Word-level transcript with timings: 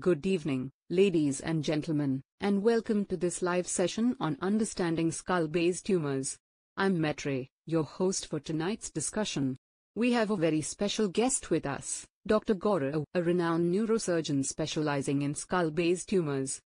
Good 0.00 0.26
evening, 0.26 0.72
ladies 0.90 1.40
and 1.40 1.62
gentlemen, 1.62 2.24
and 2.40 2.64
welcome 2.64 3.04
to 3.04 3.16
this 3.16 3.42
live 3.42 3.68
session 3.68 4.16
on 4.18 4.36
understanding 4.42 5.12
skull 5.12 5.46
base 5.46 5.80
tumors. 5.82 6.36
I'm 6.76 6.98
Maitri, 6.98 7.46
your 7.64 7.84
host 7.84 8.26
for 8.26 8.40
tonight's 8.40 8.90
discussion. 8.90 9.56
We 9.94 10.10
have 10.10 10.32
a 10.32 10.36
very 10.36 10.62
special 10.62 11.06
guest 11.06 11.48
with 11.48 11.64
us, 11.64 12.08
Dr. 12.26 12.56
Gaurav, 12.56 13.04
a 13.14 13.22
renowned 13.22 13.72
neurosurgeon 13.72 14.44
specializing 14.44 15.22
in 15.22 15.36
skull 15.36 15.70
base 15.70 16.04
tumors. 16.04 16.60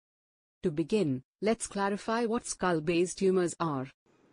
To 0.63 0.71
begin, 0.71 1.21
let's 1.43 1.67
clarify 1.67 2.25
what 2.25 2.47
skull 2.47 2.81
base 2.81 3.15
tumors 3.15 3.55
are. 3.61 3.91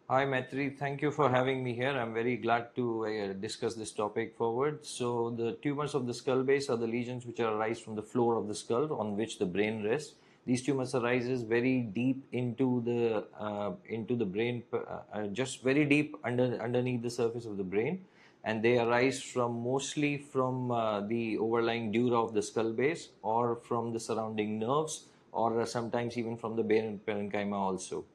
Hi, 0.08 0.24
Maitri. 0.24 0.78
Thank 0.78 1.02
you 1.02 1.10
for 1.10 1.32
having 1.32 1.64
me 1.64 1.74
here. 1.74 1.90
I'm 1.90 2.14
very 2.14 2.38
glad 2.38 2.76
to 2.76 3.08
uh, 3.08 3.34
discuss 3.34 3.74
this 3.74 3.92
topic 3.92 4.36
forward. 4.38 4.86
So, 4.86 5.32
the 5.32 5.54
tumors 5.64 5.96
of 5.96 6.06
the 6.06 6.14
skull 6.14 6.44
base 6.44 6.70
are 6.70 6.78
the 6.78 6.86
lesions 6.86 7.26
which 7.26 7.40
arise 7.40 7.80
from 7.80 7.96
the 7.96 8.04
floor 8.04 8.36
of 8.38 8.48
the 8.48 8.54
skull 8.54 8.94
on 9.00 9.18
which 9.18 9.40
the 9.40 9.48
brain 9.48 9.84
rests. 9.84 10.14
These 10.46 10.62
tumors 10.62 10.94
arises 10.94 11.42
very 11.42 11.80
deep 11.82 12.24
into 12.32 12.84
the 12.86 13.26
uh, 13.44 13.72
into 13.90 14.16
the 14.16 14.26
brain, 14.26 14.62
uh, 14.72 15.00
uh, 15.12 15.26
just 15.42 15.64
very 15.64 15.86
deep 15.86 16.16
under 16.24 16.62
underneath 16.62 17.02
the 17.02 17.10
surface 17.10 17.48
of 17.48 17.58
the 17.58 17.64
brain, 17.64 18.06
and 18.44 18.62
they 18.62 18.78
arise 18.78 19.24
from 19.24 19.64
mostly 19.64 20.20
from 20.20 20.70
uh, 20.70 21.02
the 21.02 21.40
overlying 21.40 21.92
dura 21.92 22.22
of 22.22 22.36
the 22.36 22.44
skull 22.44 22.74
base 22.74 23.10
or 23.24 23.56
from 23.56 23.92
the 23.92 24.00
surrounding 24.00 24.60
nerves, 24.60 25.06
or 25.32 25.66
sometimes 25.66 26.16
even 26.16 26.38
from 26.38 26.56
the 26.56 26.64
brain 26.64 27.00
parenchyma 27.08 27.56
also. 27.56 28.06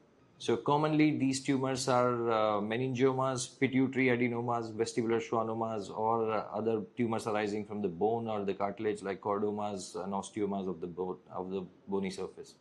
So 0.41 0.57
commonly 0.57 1.19
these 1.19 1.39
tumors 1.43 1.87
are 1.87 2.31
uh, 2.31 2.61
meningiomas, 2.61 3.59
pituitary 3.59 4.07
adenomas, 4.07 4.73
vestibular 4.73 5.21
schwannomas, 5.21 5.95
or 5.95 6.31
uh, 6.33 6.45
other 6.51 6.81
tumors 6.97 7.27
arising 7.27 7.63
from 7.63 7.83
the 7.83 7.87
bone 7.87 8.27
or 8.27 8.43
the 8.43 8.55
cartilage 8.55 9.03
like 9.03 9.21
chordomas 9.21 9.93
and 10.03 10.13
osteomas 10.13 10.67
of 10.67 10.81
the 10.81 10.87
bone 10.87 11.17
of 11.31 11.51
the 11.51 11.63
bony 11.87 12.09
surface. 12.09 12.55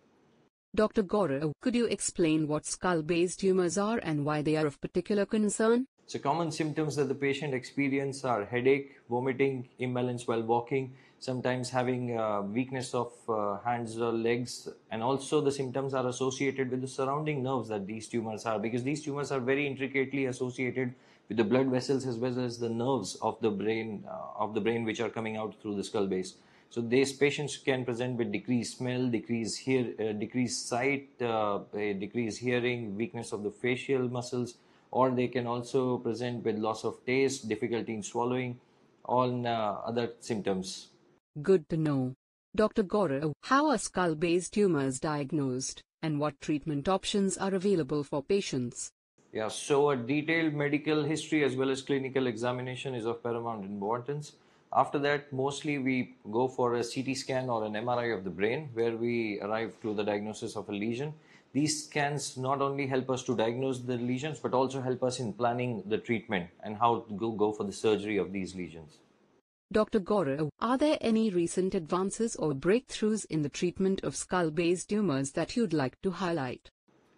Dr. 0.75 1.03
Gaurav, 1.03 1.53
could 1.63 1.75
you 1.75 1.87
explain 1.87 2.47
what 2.47 2.67
skull 2.67 3.01
base 3.01 3.35
tumors 3.35 3.79
are 3.79 3.99
and 4.03 4.27
why 4.27 4.43
they 4.43 4.57
are 4.57 4.67
of 4.67 4.79
particular 4.83 5.25
concern? 5.25 5.87
So 6.05 6.19
common 6.19 6.53
symptoms 6.53 6.97
that 6.97 7.09
the 7.09 7.15
patient 7.15 7.55
experience 7.55 8.27
are 8.27 8.45
headache, 8.45 8.97
vomiting, 9.09 9.71
imbalance 9.79 10.29
while 10.29 10.43
walking, 10.43 10.97
sometimes 11.21 11.69
having 11.69 12.19
uh, 12.19 12.41
weakness 12.41 12.95
of 12.95 13.13
uh, 13.29 13.59
hands 13.59 13.99
or 13.99 14.11
legs 14.11 14.69
and 14.91 15.03
also 15.03 15.43
the 15.43 15.53
symptoms 15.53 15.93
are 15.93 16.09
associated 16.09 16.71
with 16.71 16.81
the 16.81 16.89
surrounding 16.89 17.43
nerves 17.43 17.69
that 17.69 17.87
these 17.87 18.09
tumors 18.09 18.47
are 18.47 18.59
because 18.59 18.83
these 18.83 19.05
tumors 19.05 19.31
are 19.31 19.39
very 19.39 19.67
intricately 19.67 20.25
associated 20.25 20.95
with 21.29 21.37
the 21.37 21.45
blood 21.45 21.67
vessels 21.67 22.07
as 22.07 22.17
well 22.17 22.41
as 22.41 22.59
the 22.59 22.69
nerves 22.71 23.17
of 23.21 23.39
the 23.43 23.51
brain 23.51 24.03
uh, 24.09 24.43
of 24.45 24.55
the 24.55 24.61
brain 24.61 24.83
which 24.83 24.99
are 24.99 25.11
coming 25.11 25.37
out 25.37 25.55
through 25.61 25.77
the 25.77 25.85
skull 25.85 26.07
base. 26.07 26.37
So 26.71 26.81
these 26.81 27.13
patients 27.13 27.57
can 27.59 27.85
present 27.85 28.17
with 28.17 28.33
decreased 28.33 28.79
smell 28.79 29.09
decreased 29.09 29.61
hear 29.61 29.93
uh, 30.01 30.13
decreased 30.13 30.69
sight 30.69 31.21
uh, 31.21 31.59
decreased 31.75 32.39
hearing 32.39 32.97
weakness 32.97 33.33
of 33.33 33.43
the 33.43 33.51
facial 33.51 34.09
muscles 34.09 34.55
or 34.91 35.11
they 35.11 35.29
can 35.29 35.47
also 35.47 35.99
present 35.99 36.45
with 36.45 36.57
loss 36.57 36.83
of 36.85 37.05
taste 37.05 37.47
difficulty 37.47 37.93
in 37.93 38.03
swallowing 38.03 38.59
all 39.05 39.47
uh, 39.47 39.81
other 39.91 40.13
symptoms 40.21 40.89
Good 41.43 41.69
to 41.69 41.77
know. 41.77 42.17
Dr. 42.57 42.83
Gaurav, 42.83 43.33
how 43.43 43.69
are 43.69 43.79
skull 43.79 44.17
base 44.17 44.51
tumors 44.51 44.99
diagnosed, 44.99 45.81
and 46.03 46.19
what 46.19 46.41
treatment 46.41 46.89
options 46.89 47.39
are 47.39 47.55
available 47.55 48.03
for 48.03 48.21
patients? 48.21 48.91
Yeah, 49.33 49.47
so 49.47 49.91
a 49.91 49.97
detailed 49.97 50.55
medical 50.55 51.05
history 51.05 51.45
as 51.45 51.55
well 51.55 51.71
as 51.71 51.83
clinical 51.83 52.27
examination 52.27 52.97
is 52.97 53.07
of 53.07 53.23
paramount 53.23 53.65
importance. 53.65 54.33
After 54.73 54.99
that, 54.99 55.33
mostly 55.33 55.79
we 55.79 56.17
go 56.31 56.49
for 56.49 56.75
a 56.75 56.83
CT 56.83 57.17
scan 57.17 57.49
or 57.49 57.65
an 57.65 57.75
MRI 57.75 58.13
of 58.17 58.25
the 58.25 58.31
brain 58.31 58.69
where 58.75 58.97
we 58.97 59.41
arrive 59.41 59.81
to 59.83 59.95
the 59.95 60.03
diagnosis 60.03 60.57
of 60.57 60.69
a 60.69 60.73
lesion. 60.73 61.15
These 61.53 61.85
scans 61.85 62.37
not 62.37 62.61
only 62.61 62.89
help 62.89 63.09
us 63.09 63.23
to 63.25 63.37
diagnose 63.37 63.79
the 63.79 63.97
lesions 63.97 64.41
but 64.41 64.53
also 64.53 64.81
help 64.81 65.05
us 65.05 65.21
in 65.21 65.33
planning 65.33 65.85
the 65.87 65.99
treatment 65.99 66.51
and 66.65 66.77
how 66.77 67.05
to 67.09 67.35
go 67.37 67.53
for 67.53 67.63
the 67.63 67.73
surgery 67.73 68.17
of 68.17 68.33
these 68.33 68.57
lesions. 68.57 68.99
Dr. 69.73 70.01
Gaurav, 70.01 70.51
are 70.59 70.77
there 70.77 70.99
any 71.01 71.31
recent 71.31 71.77
advances 71.77 72.35
or 72.35 72.55
breakthroughs 72.55 73.25
in 73.27 73.43
the 73.43 73.49
treatment 73.49 74.03
of 74.03 74.17
skull 74.17 74.51
base 74.51 74.85
tumors 74.85 75.31
that 75.33 75.55
you'd 75.55 75.73
like 75.73 76.03
to 76.03 76.11
highlight? 76.11 76.71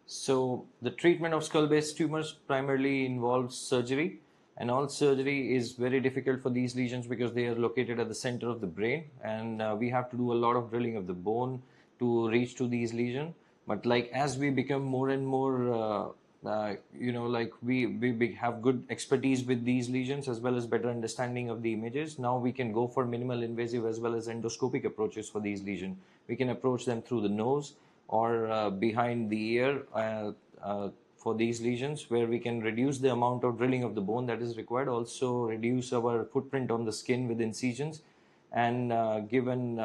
So, 0.05 0.67
the 0.83 0.91
treatment 0.91 1.33
of 1.33 1.45
skull 1.45 1.67
base 1.67 1.95
tumors 1.95 2.35
primarily 2.47 3.07
involves 3.07 3.57
surgery, 3.57 4.21
and 4.59 4.71
all 4.71 4.87
surgery 4.91 5.57
is 5.57 5.73
very 5.73 5.99
difficult 6.01 6.43
for 6.43 6.51
these 6.51 6.77
lesions 6.77 7.07
because 7.07 7.33
they 7.33 7.47
are 7.47 7.55
located 7.55 7.99
at 7.99 8.09
the 8.09 8.15
center 8.15 8.51
of 8.51 8.61
the 8.61 8.67
brain, 8.67 9.05
and 9.25 9.63
uh, 9.63 9.75
we 9.79 9.89
have 9.89 10.11
to 10.11 10.19
do 10.19 10.35
a 10.35 10.41
lot 10.45 10.55
of 10.55 10.69
drilling 10.69 10.99
of 10.99 11.07
the 11.07 11.15
bone 11.15 11.63
to 12.01 12.29
reach 12.29 12.55
to 12.57 12.69
these 12.69 12.93
lesions. 12.93 13.35
But, 13.67 13.87
like 13.87 14.11
as 14.13 14.37
we 14.37 14.51
become 14.51 14.83
more 14.83 15.09
and 15.09 15.27
more 15.27 15.73
uh, 15.73 16.09
uh, 16.45 16.75
you 16.99 17.13
know 17.13 17.27
like 17.27 17.53
we, 17.63 17.87
we 17.87 18.33
have 18.41 18.63
good 18.63 18.85
expertise 18.91 19.45
with 19.45 19.65
these 19.65 19.89
lesions 19.89 20.29
as 20.29 20.41
well 20.41 20.57
as 20.57 20.67
better 20.67 20.91
understanding 20.91 21.49
of 21.51 21.63
the 21.63 21.73
images. 21.73 22.19
Now 22.19 22.37
we 22.37 22.53
can 22.53 22.73
go 22.73 22.89
for 22.89 23.05
minimal 23.05 23.43
invasive 23.43 23.87
as 23.87 24.01
well 24.01 24.15
as 24.15 24.27
endoscopic 24.27 24.85
approaches 24.85 25.29
for 25.29 25.41
these 25.41 25.63
lesions. 25.63 25.97
We 26.29 26.37
can 26.37 26.51
approach 26.51 26.85
them 26.85 27.03
through 27.03 27.23
the 27.23 27.29
nose 27.29 27.75
or 28.09 28.51
uh, 28.51 28.71
behind 28.71 29.31
the 29.31 29.53
ear 29.53 29.83
uh, 29.95 30.33
uh 30.63 30.91
for 31.17 31.37
these 31.37 31.61
lesions 31.61 32.11
where 32.11 32.27
we 32.27 32.41
can 32.41 32.61
reduce 32.61 32.99
the 32.99 33.13
amount 33.13 33.45
of 33.45 33.57
drilling 33.57 33.85
of 33.85 33.95
the 33.95 34.01
bone 34.01 34.27
that 34.27 34.43
is 34.43 34.57
required. 34.57 34.89
Also 34.89 35.45
reduce 35.45 35.93
our 35.93 36.25
footprint 36.25 36.69
on 36.73 36.85
the 36.85 36.93
skin 36.93 37.29
with 37.29 37.41
incisions 37.41 38.03
and 38.51 38.93
uh, 38.93 39.21
give, 39.21 39.47
an, 39.47 39.77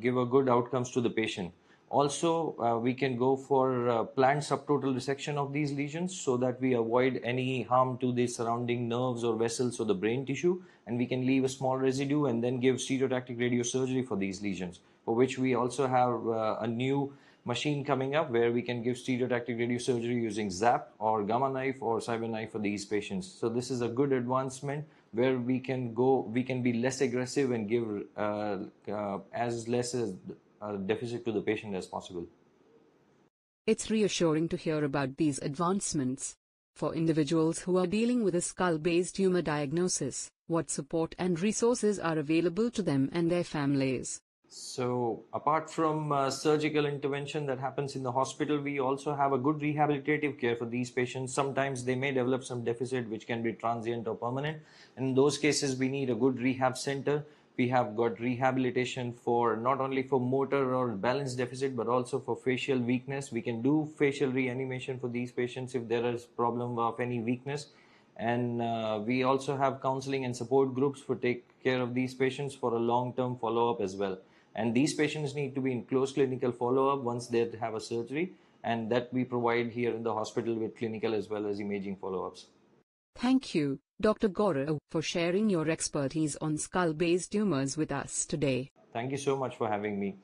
give 0.00 0.16
a 0.16 0.24
good 0.24 0.48
outcomes 0.48 0.90
to 0.90 1.02
the 1.02 1.10
patient 1.10 1.52
also, 1.88 2.56
uh, 2.58 2.78
we 2.78 2.94
can 2.94 3.16
go 3.16 3.36
for 3.36 3.88
uh, 3.88 4.04
planned 4.04 4.40
subtotal 4.40 4.92
resection 4.94 5.36
of 5.36 5.52
these 5.52 5.72
lesions 5.72 6.18
so 6.18 6.36
that 6.36 6.60
we 6.60 6.74
avoid 6.74 7.20
any 7.22 7.62
harm 7.62 7.96
to 7.98 8.12
the 8.12 8.26
surrounding 8.26 8.88
nerves 8.88 9.22
or 9.22 9.36
vessels 9.36 9.78
or 9.78 9.84
the 9.84 9.94
brain 9.94 10.26
tissue, 10.26 10.60
and 10.86 10.98
we 10.98 11.06
can 11.06 11.24
leave 11.24 11.44
a 11.44 11.48
small 11.48 11.78
residue 11.78 12.26
and 12.26 12.42
then 12.42 12.58
give 12.58 12.76
stereotactic 12.76 13.38
radiosurgery 13.38 14.06
for 14.06 14.16
these 14.16 14.42
lesions, 14.42 14.80
for 15.04 15.14
which 15.14 15.38
we 15.38 15.54
also 15.54 15.86
have 15.86 16.26
uh, 16.26 16.56
a 16.60 16.66
new 16.66 17.12
machine 17.44 17.84
coming 17.84 18.16
up 18.16 18.30
where 18.30 18.50
we 18.50 18.60
can 18.60 18.82
give 18.82 18.96
stereotactic 18.96 19.56
radiosurgery 19.56 20.20
using 20.20 20.50
ZAP 20.50 20.90
or 20.98 21.22
gamma 21.22 21.48
knife 21.48 21.76
or 21.80 22.00
CyberKnife 22.00 22.50
for 22.50 22.58
these 22.58 22.84
patients. 22.84 23.32
So 23.40 23.48
this 23.48 23.70
is 23.70 23.80
a 23.82 23.88
good 23.88 24.12
advancement 24.12 24.84
where 25.12 25.38
we 25.38 25.60
can 25.60 25.94
go, 25.94 26.28
we 26.32 26.42
can 26.42 26.62
be 26.62 26.72
less 26.72 27.00
aggressive 27.00 27.52
and 27.52 27.68
give 27.68 27.86
uh, 28.16 28.58
uh, 28.92 29.18
as 29.32 29.68
less 29.68 29.94
as 29.94 30.14
uh, 30.60 30.72
deficit 30.76 31.24
to 31.24 31.32
the 31.32 31.40
patient 31.40 31.74
as 31.74 31.86
possible. 31.86 32.26
It's 33.66 33.90
reassuring 33.90 34.48
to 34.50 34.56
hear 34.56 34.84
about 34.84 35.16
these 35.16 35.38
advancements. 35.38 36.36
For 36.74 36.94
individuals 36.94 37.60
who 37.60 37.78
are 37.78 37.86
dealing 37.86 38.22
with 38.22 38.34
a 38.34 38.40
skull 38.40 38.78
base 38.78 39.10
tumor 39.10 39.42
diagnosis, 39.42 40.30
what 40.46 40.70
support 40.70 41.14
and 41.18 41.40
resources 41.40 41.98
are 41.98 42.18
available 42.18 42.70
to 42.70 42.82
them 42.82 43.08
and 43.12 43.30
their 43.30 43.44
families? 43.44 44.20
So, 44.48 45.24
apart 45.32 45.70
from 45.70 46.12
uh, 46.12 46.30
surgical 46.30 46.86
intervention 46.86 47.46
that 47.46 47.58
happens 47.58 47.96
in 47.96 48.02
the 48.02 48.12
hospital, 48.12 48.60
we 48.60 48.78
also 48.78 49.14
have 49.14 49.32
a 49.32 49.38
good 49.38 49.56
rehabilitative 49.58 50.38
care 50.38 50.54
for 50.54 50.66
these 50.66 50.90
patients. 50.90 51.34
Sometimes 51.34 51.84
they 51.84 51.96
may 51.96 52.12
develop 52.12 52.44
some 52.44 52.62
deficit 52.62 53.08
which 53.08 53.26
can 53.26 53.42
be 53.42 53.52
transient 53.54 54.06
or 54.06 54.14
permanent. 54.14 54.62
In 54.96 55.14
those 55.14 55.36
cases, 55.38 55.76
we 55.76 55.88
need 55.88 56.10
a 56.10 56.14
good 56.14 56.40
rehab 56.40 56.78
center 56.78 57.24
we 57.56 57.68
have 57.68 57.96
got 57.96 58.20
rehabilitation 58.20 59.12
for 59.12 59.56
not 59.56 59.80
only 59.80 60.02
for 60.02 60.20
motor 60.20 60.74
or 60.74 60.88
balance 60.88 61.34
deficit 61.34 61.76
but 61.76 61.88
also 61.88 62.18
for 62.18 62.36
facial 62.36 62.78
weakness. 62.78 63.32
We 63.32 63.42
can 63.42 63.62
do 63.62 63.88
facial 63.98 64.30
reanimation 64.30 64.98
for 64.98 65.08
these 65.08 65.32
patients 65.32 65.74
if 65.74 65.88
there 65.88 66.06
is 66.06 66.24
problem 66.24 66.78
of 66.78 67.00
any 67.00 67.20
weakness. 67.20 67.68
And 68.16 68.62
uh, 68.62 69.00
we 69.04 69.22
also 69.22 69.56
have 69.56 69.82
counseling 69.82 70.24
and 70.24 70.36
support 70.36 70.74
groups 70.74 71.00
for 71.00 71.16
take 71.16 71.44
care 71.62 71.80
of 71.80 71.94
these 71.94 72.14
patients 72.14 72.54
for 72.54 72.72
a 72.74 72.78
long 72.78 73.12
term 73.14 73.36
follow 73.36 73.70
up 73.70 73.80
as 73.80 73.96
well. 73.96 74.18
And 74.54 74.74
these 74.74 74.94
patients 74.94 75.34
need 75.34 75.54
to 75.54 75.60
be 75.60 75.72
in 75.72 75.84
close 75.84 76.12
clinical 76.12 76.52
follow 76.52 76.88
up 76.88 77.00
once 77.00 77.26
they 77.26 77.50
have 77.60 77.74
a 77.74 77.80
surgery 77.80 78.32
and 78.66 78.90
that 78.90 79.12
we 79.12 79.24
provide 79.24 79.70
here 79.70 79.94
in 79.94 80.02
the 80.02 80.12
hospital 80.12 80.54
with 80.54 80.76
clinical 80.76 81.14
as 81.14 81.30
well 81.30 81.46
as 81.46 81.60
imaging 81.60 81.96
follow 81.96 82.26
ups 82.26 82.46
Thank 83.14 83.54
you, 83.54 83.78
Dr. 83.98 84.28
Gaurav, 84.28 84.78
for 84.90 85.00
sharing 85.00 85.48
your 85.48 85.70
expertise 85.70 86.36
on 86.42 86.58
skull 86.58 86.92
base 86.92 87.26
tumors 87.28 87.78
with 87.78 87.90
us 87.90 88.26
today. 88.26 88.70
Thank 88.92 89.10
you 89.10 89.16
so 89.16 89.36
much 89.36 89.56
for 89.56 89.68
having 89.68 89.98
me. 89.98 90.16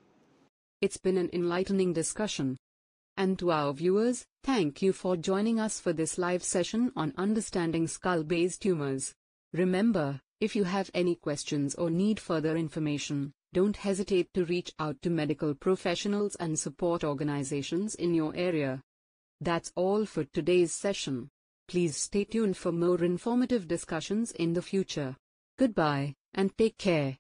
It's 0.83 0.99
been 0.99 1.17
an 1.17 1.31
enlightening 1.33 1.95
discussion. 1.95 2.59
And 3.17 3.39
to 3.39 3.51
our 3.51 3.73
viewers, 3.73 4.27
thank 4.43 4.83
you 4.83 4.93
for 4.93 5.17
joining 5.17 5.59
us 5.59 5.81
for 5.81 5.95
this 5.95 6.19
live 6.19 6.43
session 6.43 6.93
on 6.97 7.15
understanding 7.17 7.87
skull 7.87 8.25
base 8.25 8.59
tumors. 8.59 9.15
Remember, 9.55 10.21
if 10.41 10.55
you 10.55 10.65
have 10.65 10.91
any 10.93 11.15
questions 11.15 11.75
or 11.75 11.89
need 11.89 12.21
further 12.21 12.57
information, 12.57 13.33
don't 13.55 13.77
hesitate 13.77 14.35
to 14.35 14.45
reach 14.45 14.73
out 14.79 15.01
to 15.03 15.09
medical 15.09 15.55
professionals 15.55 16.35
and 16.37 16.59
support 16.59 17.05
organizations 17.05 17.95
in 17.95 18.13
your 18.13 18.35
area. 18.37 18.83
That's 19.41 19.73
all 19.77 20.05
for 20.05 20.25
today's 20.25 20.75
session. 20.75 21.31
Please 21.73 21.97
stay 21.97 22.25
tuned 22.25 22.55
for 22.55 22.71
more 22.71 23.03
informative 23.03 23.67
discussions 23.67 24.31
in 24.33 24.53
the 24.53 24.61
future. 24.61 25.17
Goodbye, 25.59 26.13
and 26.35 26.55
take 26.59 26.77
care. 26.77 27.17